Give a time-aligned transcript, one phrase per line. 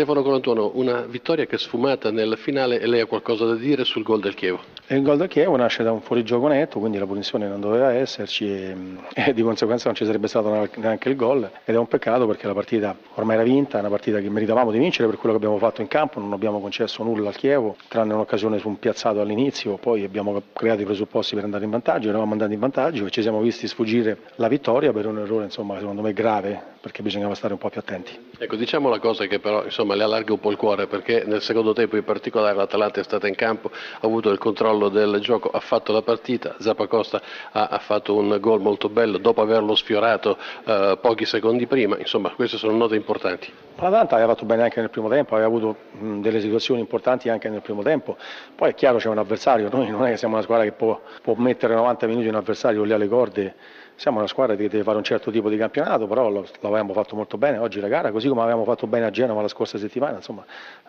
[0.00, 3.84] Stefano Colantuono, una vittoria che è sfumata nel finale e lei ha qualcosa da dire
[3.84, 4.60] sul gol del Chievo?
[4.86, 8.46] Il gol del Chievo nasce da un fuorigioco netto, quindi la punizione non doveva esserci
[8.46, 8.74] e,
[9.12, 12.46] e, di conseguenza non ci sarebbe stato neanche il gol ed è un peccato perché
[12.46, 15.44] la partita ormai era vinta, è una partita che meritavamo di vincere per quello che
[15.44, 19.20] abbiamo fatto in campo, non abbiamo concesso nulla al Chievo, tranne un'occasione su un piazzato
[19.20, 23.10] all'inizio, poi abbiamo creato i presupposti per andare in vantaggio, eravamo andati in vantaggio e
[23.10, 27.34] ci siamo visti sfuggire la vittoria per un errore insomma, secondo me grave perché bisognava
[27.34, 28.18] stare un po' più attenti.
[28.38, 31.42] Ecco, diciamo la cosa che però insomma, le allarga un po' il cuore perché nel
[31.42, 35.48] secondo tempo in particolare l'Atalanta è stata in campo, ha avuto il controllo del gioco,
[35.48, 37.20] ha fatto la partita, Zappacosta
[37.52, 42.30] ha, ha fatto un gol molto bello dopo averlo sfiorato eh, pochi secondi prima, insomma
[42.30, 43.52] queste sono note importanti.
[43.76, 47.48] L'Atalanta aveva fatto bene anche nel primo tempo, aveva avuto mh, delle situazioni importanti anche
[47.48, 48.16] nel primo tempo,
[48.54, 51.00] poi è chiaro c'è un avversario, noi non è che siamo una squadra che può,
[51.22, 53.54] può mettere 90 minuti un avversario lì alle corde
[54.00, 57.36] siamo una squadra che deve fare un certo tipo di campionato, però l'avevamo fatto molto
[57.36, 60.44] bene oggi la gara, così come avevamo fatto bene a Genova la scorsa settimana, insomma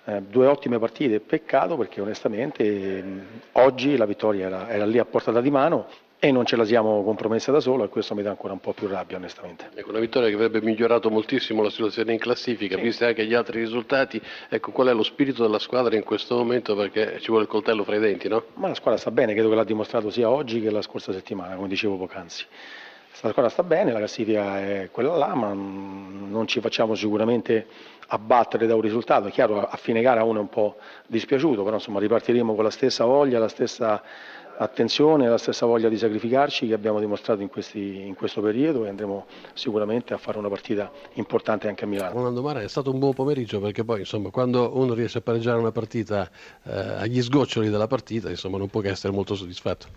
[0.06, 3.04] eh, due ottime partite, peccato perché onestamente eh,
[3.54, 5.88] oggi la vittoria era, era lì a portata di mano
[6.24, 8.74] e non ce la siamo compromessa da solo e questo mi dà ancora un po'
[8.74, 9.70] più rabbia onestamente.
[9.74, 12.82] Ecco, una vittoria che avrebbe migliorato moltissimo la situazione in classifica, sì.
[12.82, 16.76] visti anche gli altri risultati, ecco qual è lo spirito della squadra in questo momento
[16.76, 18.44] perché ci vuole il coltello fra i denti, no?
[18.56, 21.56] Ma la squadra sta bene, credo che l'ha dimostrato sia oggi che la scorsa settimana,
[21.56, 22.46] come dicevo poc'anzi.
[23.22, 27.68] La squadra sta bene, la classifica è quella là, ma non ci facciamo sicuramente
[28.08, 29.28] abbattere da un risultato.
[29.28, 32.72] È chiaro, a fine gara uno è un po' dispiaciuto, però insomma ripartiremo con la
[32.72, 34.02] stessa voglia, la stessa
[34.58, 38.90] attenzione, la stessa voglia di sacrificarci che abbiamo dimostrato in, questi, in, questo periodo e
[38.90, 42.14] andremo sicuramente a fare una partita importante anche a Milano.
[42.14, 45.60] Rolando Mara è stato un buon pomeriggio perché poi insomma, quando uno riesce a pareggiare
[45.60, 46.30] una partita
[46.64, 49.88] eh, agli sgoccioli della partita insomma, non può che essere molto soddisfatto.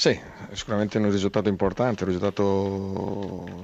[0.00, 0.18] Sì,
[0.52, 3.62] sicuramente un risultato importante, un risultato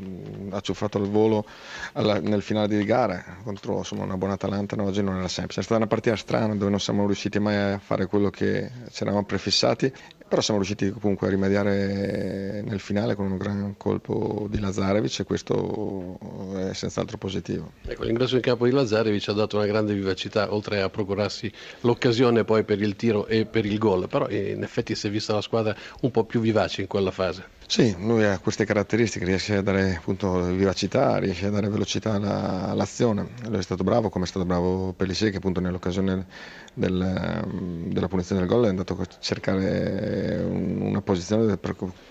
[0.50, 1.46] acciuffato al volo
[1.94, 5.60] alla, nel finale di gara contro insomma, una buona Atalanta, oggi non era semplice.
[5.60, 9.02] È stata una partita strana dove non siamo riusciti mai a fare quello che ci
[9.02, 9.90] eravamo prefissati
[10.28, 15.24] però siamo riusciti comunque a rimediare nel finale con un gran colpo di Lazarevic e
[15.24, 16.18] questo
[16.56, 17.72] è senz'altro positivo.
[17.86, 22.44] Ecco, l'ingresso in campo di Lazarevic ha dato una grande vivacità, oltre a procurarsi l'occasione
[22.44, 25.42] poi per il tiro e per il gol, però in effetti si è vista la
[25.42, 27.54] squadra un po' più vivace in quella fase.
[27.68, 32.68] Sì, lui ha queste caratteristiche, riesce a dare appunto vivacità, riesce a dare velocità alla,
[32.68, 33.30] all'azione.
[33.48, 36.26] Lui è stato bravo, come è stato bravo Pellissier che appunto nell'occasione
[36.72, 41.58] del, della punizione del gol è andato a cercare una posizione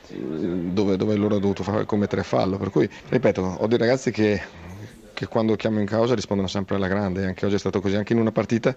[0.08, 2.58] dove, dove loro hanno dovuto fare, commettere fallo.
[2.58, 4.42] Per cui, ripeto, ho dei ragazzi che
[5.16, 8.14] che quando chiamo in causa rispondono sempre alla grande, anche oggi è stato così, anche
[8.14, 8.76] in una partita,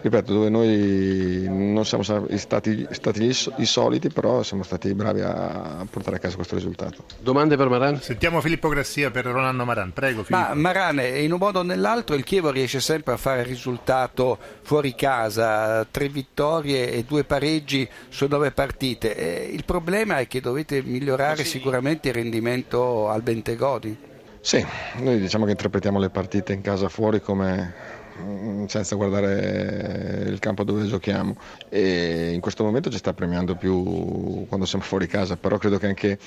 [0.00, 3.24] ripeto, dove noi non siamo stati, stati
[3.56, 7.04] i soliti, però siamo stati bravi a portare a casa questo risultato.
[7.18, 8.00] Domande per Maran?
[8.00, 10.48] Sentiamo Filippo Grassia per Ronaldo Maran, prego Filippo.
[10.48, 14.94] Ma Maran, in un modo o nell'altro il Chievo riesce sempre a fare risultato fuori
[14.94, 19.50] casa, tre vittorie e due pareggi su nove partite.
[19.52, 24.10] Il problema è che dovete migliorare sicuramente il rendimento al Bentegodi.
[24.44, 24.60] Sì,
[24.96, 27.72] noi diciamo che interpretiamo le partite in casa fuori come
[28.18, 31.36] mm, senza guardare il campo dove giochiamo
[31.68, 35.86] e in questo momento ci sta premiando più quando siamo fuori casa, però credo che
[35.86, 36.18] anche,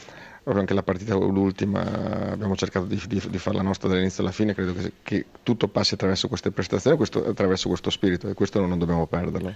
[0.46, 4.74] anche la partita l'ultima abbiamo cercato di, di, di farla nostra dall'inizio alla fine, credo
[4.74, 9.08] che, che tutto passi attraverso queste prestazioni, questo, attraverso questo spirito e questo non dobbiamo
[9.08, 9.54] perderlo.